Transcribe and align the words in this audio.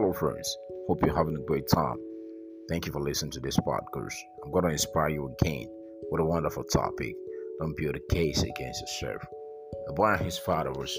Hello, 0.00 0.12
friends. 0.12 0.56
Hope 0.86 1.04
you're 1.04 1.16
having 1.16 1.36
a 1.36 1.40
great 1.40 1.66
time. 1.66 1.96
Thank 2.68 2.86
you 2.86 2.92
for 2.92 3.00
listening 3.00 3.32
to 3.32 3.40
this 3.40 3.56
podcast. 3.56 4.14
I'm 4.44 4.52
going 4.52 4.66
to 4.66 4.70
inspire 4.70 5.08
you 5.08 5.34
again 5.40 5.66
with 6.12 6.20
a 6.20 6.24
wonderful 6.24 6.62
topic. 6.62 7.16
Don't 7.58 7.76
build 7.76 7.96
a 7.96 8.14
case 8.14 8.44
against 8.44 8.80
yourself. 8.82 9.26
A 9.88 9.92
boy 9.94 10.12
and 10.12 10.20
his 10.20 10.38
father 10.38 10.70
was 10.70 10.96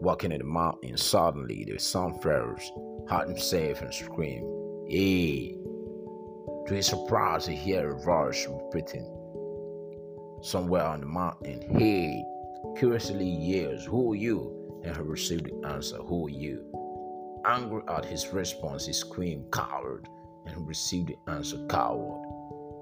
walking 0.00 0.32
in 0.32 0.38
the 0.38 0.44
mountain. 0.44 0.96
Suddenly, 0.96 1.64
the 1.64 1.78
sun 1.78 2.18
pharaohs 2.18 2.72
heard 3.08 3.28
himself 3.28 3.82
and 3.82 3.94
screamed, 3.94 4.90
Hey! 4.90 5.56
To 6.66 6.74
his 6.74 6.88
surprise, 6.88 7.46
he 7.46 7.54
heard 7.72 7.88
a 7.88 8.02
voice 8.02 8.48
repeating 8.48 9.06
somewhere 10.42 10.86
on 10.86 11.02
the 11.02 11.06
mountain, 11.06 11.62
Hey! 11.78 12.24
Curiously 12.76 13.28
yells, 13.28 13.84
Who 13.84 14.10
are 14.10 14.16
you? 14.16 14.82
And 14.84 14.96
he 14.96 15.02
received 15.02 15.44
the 15.44 15.68
answer, 15.68 15.98
Who 15.98 16.26
are 16.26 16.30
you? 16.30 16.79
Angry 17.44 17.82
at 17.88 18.04
his 18.04 18.32
response, 18.32 18.86
he 18.86 18.92
screamed, 18.92 19.50
Coward! 19.50 20.08
And 20.46 20.66
received 20.66 21.08
the 21.08 21.30
answer, 21.30 21.58
Coward. 21.68 22.26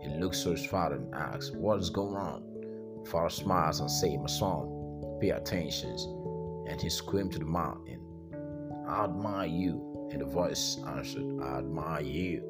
He 0.01 0.09
looks 0.09 0.43
to 0.43 0.51
his 0.51 0.67
father 0.67 0.97
and 0.97 1.15
asks, 1.15 1.51
What 1.53 1.81
is 1.81 1.91
going 1.91 2.17
on? 2.17 3.05
Father 3.07 3.31
smiles 3.31 3.81
and 3.81 3.91
says, 3.91 4.17
My 4.19 4.27
son, 4.27 5.19
pay 5.21 5.31
attention. 5.31 5.97
And 6.69 6.81
he 6.81 6.89
screamed 6.89 7.33
to 7.33 7.39
the 7.39 7.45
mountain, 7.45 8.01
I 8.89 9.05
admire 9.05 9.47
you. 9.47 10.09
And 10.11 10.23
the 10.23 10.27
voice 10.27 10.79
answered, 10.87 11.41
I 11.43 11.59
admire 11.59 12.03
you. 12.03 12.43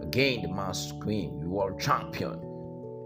Again, 0.00 0.42
the 0.42 0.48
man 0.48 0.74
screamed, 0.74 1.42
You 1.42 1.58
are 1.60 1.76
a 1.76 1.80
champion. 1.80 2.40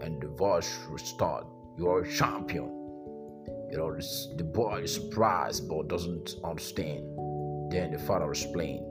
And 0.01 0.21
the 0.21 0.27
voice 0.27 0.79
restored, 0.89 1.45
You 1.77 1.89
are 1.89 2.01
a 2.01 2.11
champion. 2.11 2.71
You 3.71 3.77
know, 3.77 3.97
the 4.37 4.43
boy 4.43 4.83
is 4.83 4.93
surprised 4.93 5.67
but 5.67 5.87
doesn't 5.87 6.35
understand. 6.43 7.03
Then 7.75 7.91
the 7.91 7.99
father 7.99 8.29
explained, 8.29 8.85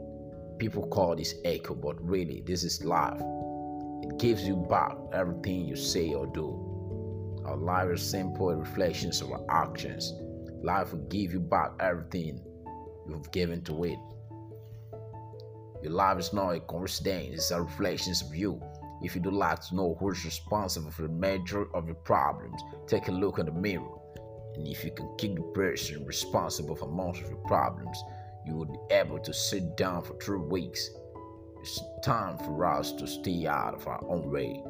People 0.58 0.86
call 0.88 1.16
this 1.16 1.36
echo, 1.46 1.74
but 1.74 1.96
really, 2.04 2.42
this 2.46 2.64
is 2.64 2.84
life. 2.84 3.18
It 4.02 4.18
gives 4.18 4.42
you 4.46 4.56
back 4.56 4.94
everything 5.10 5.64
you 5.64 5.74
say 5.74 6.12
or 6.12 6.26
do. 6.26 7.40
Our 7.46 7.56
life 7.56 7.88
is 7.92 8.02
simple 8.02 8.54
reflections 8.54 9.22
of 9.22 9.32
our 9.32 9.42
actions. 9.48 10.12
Life 10.62 10.92
will 10.92 11.08
give 11.08 11.32
you 11.32 11.40
back 11.40 11.70
everything 11.80 12.44
you've 13.08 13.32
given 13.32 13.64
to 13.64 13.84
it. 13.84 13.98
Your 15.82 15.92
life 15.92 16.18
is 16.18 16.34
not 16.34 16.50
a 16.50 16.60
coincidence, 16.60 17.36
it's 17.36 17.50
a 17.52 17.62
reflection 17.62 18.12
of 18.12 18.36
you. 18.36 18.60
If 19.02 19.14
you 19.14 19.22
do 19.22 19.30
like 19.30 19.60
to 19.62 19.76
know 19.76 19.96
who's 19.98 20.26
responsible 20.26 20.90
for 20.90 21.02
the 21.02 21.08
major 21.08 21.74
of 21.74 21.86
your 21.86 22.02
problems, 22.04 22.60
take 22.86 23.08
a 23.08 23.12
look 23.12 23.38
in 23.38 23.46
the 23.46 23.52
mirror. 23.52 23.96
And 24.56 24.68
if 24.68 24.84
you 24.84 24.90
can 24.90 25.08
kick 25.16 25.36
the 25.36 25.42
person 25.54 26.04
responsible 26.04 26.76
for 26.76 26.90
most 26.90 27.22
of 27.22 27.30
your 27.30 27.44
problems, 27.46 27.98
you 28.46 28.54
will 28.54 28.66
be 28.66 28.78
able 28.90 29.18
to 29.18 29.32
sit 29.32 29.76
down 29.76 30.02
for 30.02 30.14
three 30.14 30.38
weeks. 30.38 30.90
It's 31.60 31.80
time 32.02 32.38
for 32.38 32.64
us 32.66 32.92
to 32.92 33.06
stay 33.06 33.46
out 33.46 33.74
of 33.74 33.86
our 33.86 34.04
own 34.06 34.30
way. 34.30 34.62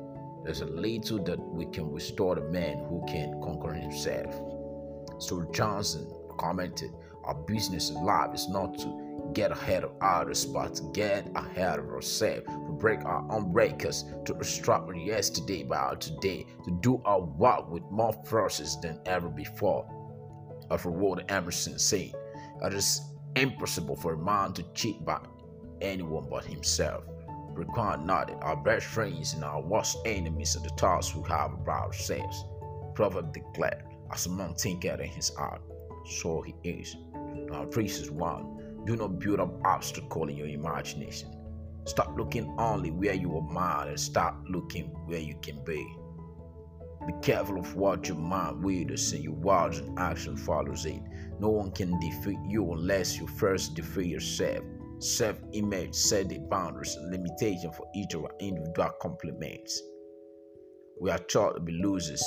There's 0.45 0.61
a 0.61 0.67
little 0.67 1.23
that 1.25 1.39
we 1.39 1.67
can 1.67 1.91
restore 1.91 2.35
the 2.35 2.43
man 2.43 2.85
who 2.89 3.05
can 3.09 3.41
conquer 3.43 3.73
himself. 3.73 4.35
So 5.19 5.49
Johnson 5.53 6.07
commented, 6.39 6.91
Our 7.25 7.35
business 7.35 7.91
in 7.91 7.97
life 8.05 8.35
is 8.35 8.49
not 8.49 8.79
to 8.79 9.31
get 9.33 9.51
ahead 9.51 9.85
of 9.85 9.93
others, 10.01 10.45
but 10.45 10.75
to 10.77 10.83
get 10.93 11.31
ahead 11.35 11.79
of 11.79 11.87
ourselves, 11.87 12.47
to 12.47 12.77
break 12.79 13.05
our 13.05 13.27
own 13.31 13.53
breakers, 13.53 14.05
to 14.27 14.35
extract 14.35 14.95
yesterday 14.97 15.63
by 15.63 15.77
our 15.77 15.97
today, 15.97 16.47
to 16.65 16.79
do 16.83 17.01
our 17.05 17.23
work 17.23 17.71
with 17.71 17.83
more 17.91 18.13
forces 18.27 18.79
than 18.81 19.01
ever 19.07 19.29
before. 19.29 19.87
After 20.71 20.91
what 20.91 21.31
Emerson 21.31 21.79
said, 21.79 22.13
it 22.63 22.75
is 22.75 23.01
impossible 23.37 23.97
for 23.97 24.15
a 24.15 24.19
man 24.19 24.53
to 24.55 24.63
cheat 24.75 25.05
by 25.05 25.21
anyone 25.81 26.27
but 26.31 26.45
himself. 26.45 27.05
Required 27.55 28.05
nodded, 28.05 28.37
our 28.43 28.57
best 28.57 28.87
friends 28.87 29.35
and 29.35 29.45
our 29.45 29.61
worst 29.61 29.99
enemies 30.05 30.57
are 30.57 30.63
the 30.63 30.71
thoughts 30.71 31.15
we 31.15 31.23
have 31.29 31.53
about 31.53 31.87
ourselves. 31.87 32.45
Proverb 32.95 33.33
declared, 33.33 33.85
as 34.13 34.27
a 34.27 34.31
man 34.31 34.55
thinketh 34.55 35.01
in 35.01 35.09
his 35.09 35.35
heart, 35.35 35.63
so 36.07 36.43
he 36.43 36.55
is. 36.65 36.97
Now, 37.51 37.65
verses 37.67 38.11
1 38.11 38.85
Do 38.87 38.97
not 38.97 39.19
build 39.19 39.41
up 39.41 39.55
obstacle 39.65 40.29
in 40.29 40.37
your 40.37 40.49
imagination. 40.49 41.31
Stop 41.87 42.17
looking 42.17 42.55
only 42.59 42.91
where 42.91 43.15
you 43.15 43.37
are 43.37 43.53
mad 43.53 43.89
and 43.89 44.01
start 44.01 44.35
looking 44.49 44.87
where 45.07 45.21
you 45.21 45.37
can 45.43 45.63
be. 45.65 45.87
Be 47.07 47.13
careful 47.21 47.59
of 47.59 47.77
what 47.77 48.09
your 48.09 48.17
mind 48.17 48.65
wills 48.65 49.13
and 49.13 49.23
your 49.23 49.35
words 49.35 49.79
and 49.79 49.99
action 49.99 50.37
follows 50.37 50.87
it. 50.87 51.03
No 51.41 51.49
one 51.49 51.71
can 51.73 51.99
defeat 52.01 52.39
you 52.47 52.73
unless 52.73 53.19
you 53.19 53.27
first 53.27 53.75
defeat 53.75 54.07
yourself. 54.07 54.65
Self 54.99 55.37
image 55.53 55.95
set 55.95 56.29
the 56.29 56.39
boundaries 56.39 56.97
and 56.97 57.13
for 57.75 57.87
each 57.95 58.15
of 58.15 58.25
our 58.25 58.35
individual 58.41 58.91
compliments. 59.01 59.83
We 61.01 61.11
are 61.11 61.19
taught 61.19 61.55
to 61.55 61.61
be 61.61 61.73
losers 61.73 62.23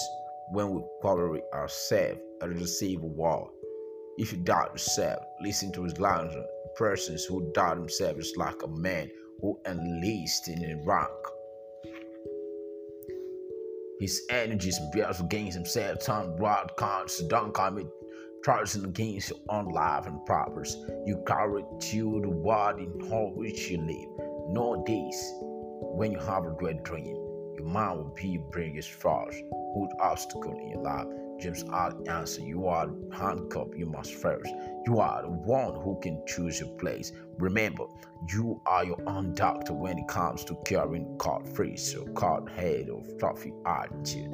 when 0.52 0.72
we 0.72 0.82
quarrel 1.02 1.40
ourselves 1.54 2.20
and 2.42 2.60
receive 2.60 3.02
a 3.02 3.06
war. 3.06 3.50
If 4.18 4.32
you 4.32 4.40
doubt 4.40 4.74
yourself, 4.74 5.24
listen 5.42 5.72
to 5.74 5.84
his 5.84 6.00
lines. 6.00 6.34
Persons 6.76 7.26
who 7.26 7.52
doubt 7.54 7.78
themselves 7.78 8.28
is 8.28 8.38
like 8.38 8.62
a 8.64 8.68
man 8.68 9.10
who 9.42 9.60
enlists 9.66 10.48
in 10.48 10.84
rank 10.86 11.12
his 14.00 14.26
energies 14.30 14.80
built 14.94 15.20
against 15.20 15.58
himself, 15.58 16.00
turn 16.06 16.36
broad 16.36 16.72
cards, 16.78 17.22
don't 17.24 17.54
commit 17.54 17.88
charging 18.44 18.86
against 18.86 19.30
your 19.30 19.40
own 19.50 19.66
life 19.70 20.06
and 20.08 20.26
purpose. 20.26 20.78
You 21.06 21.24
carry 21.28 21.64
to 21.80 22.22
the 22.22 22.30
world 22.30 22.80
in 22.80 23.12
all 23.12 23.32
which 23.36 23.70
you 23.70 23.78
live. 23.78 24.54
Know 24.54 24.84
this 24.86 25.34
when 25.98 26.12
you 26.12 26.20
have 26.20 26.46
a 26.46 26.52
great 26.52 26.84
dream, 26.84 27.16
your 27.56 27.66
mind 27.66 27.98
will 27.98 28.14
be 28.16 28.28
your 28.30 28.44
biggest 28.52 28.92
force, 28.92 29.36
good 29.74 29.90
obstacle 30.00 30.58
in 30.60 30.70
your 30.70 30.82
life. 30.82 31.08
James 31.40 31.64
R. 31.70 31.94
answer, 32.08 32.42
You 32.42 32.68
are 32.68 32.90
handcuffed, 33.12 33.76
you 33.76 33.86
must 33.86 34.14
first. 34.14 34.50
You 34.86 35.00
are 35.00 35.22
the 35.22 35.30
one 35.30 35.76
who 35.82 36.00
can 36.02 36.24
choose 36.28 36.60
your 36.60 36.70
place. 36.78 37.12
Remember, 37.38 37.86
you 38.30 38.62
are 38.66 38.86
your 38.86 39.02
own 39.08 39.34
doctor 39.34 39.74
when 39.74 40.00
it 40.00 40.08
comes 40.08 40.44
to 40.46 40.58
curing 40.66 41.18
card 41.20 41.48
face 41.56 41.96
or 41.96 42.08
card 42.14 42.50
head 42.50 42.90
or 42.90 43.04
fluffy 43.20 43.54
attitude. 43.66 44.32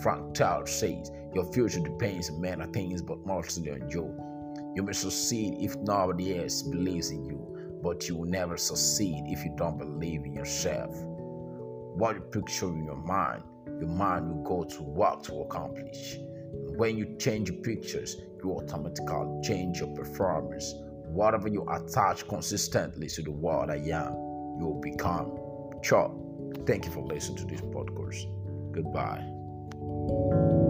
Frank 0.00 0.34
Tyger 0.34 0.68
says, 0.68 1.10
Your 1.34 1.50
future 1.52 1.80
depends 1.80 2.30
on 2.30 2.40
many 2.40 2.64
things, 2.72 3.02
but 3.02 3.24
mostly 3.26 3.70
on 3.70 3.88
you. 3.88 4.14
You 4.74 4.82
may 4.82 4.92
succeed 4.92 5.54
if 5.58 5.76
nobody 5.76 6.38
else 6.38 6.62
believes 6.62 7.10
in 7.10 7.24
you, 7.24 7.80
but 7.82 8.08
you 8.08 8.16
will 8.16 8.28
never 8.28 8.56
succeed 8.56 9.24
if 9.26 9.44
you 9.44 9.52
don't 9.56 9.78
believe 9.78 10.24
in 10.24 10.34
yourself. 10.34 10.94
What 11.94 12.16
you 12.16 12.22
picture 12.22 12.68
in 12.68 12.84
your 12.84 12.96
mind 12.96 13.42
your 13.82 13.90
mind 13.90 14.28
will 14.28 14.42
go 14.44 14.62
to 14.62 14.82
work 14.84 15.24
to 15.24 15.40
accomplish. 15.40 16.18
When 16.76 16.96
you 16.96 17.16
change 17.18 17.50
your 17.50 17.60
pictures, 17.62 18.16
you 18.42 18.52
automatically 18.52 19.40
change 19.42 19.80
your 19.80 19.88
performance. 19.88 20.72
Whatever 21.06 21.48
you 21.48 21.66
attach 21.68 22.26
consistently 22.28 23.08
to 23.08 23.22
the 23.22 23.32
word 23.32 23.70
I 23.70 23.76
am, 23.76 24.12
you 24.58 24.66
will 24.66 24.80
become. 24.80 25.36
Sure. 25.82 26.14
Thank 26.64 26.86
you 26.86 26.92
for 26.92 27.02
listening 27.02 27.38
to 27.38 27.46
this 27.46 27.60
podcast. 27.60 28.26
Goodbye. 28.72 29.41
Música 29.82 30.61